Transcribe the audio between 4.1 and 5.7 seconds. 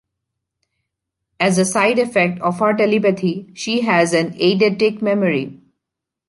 an eidetic memory.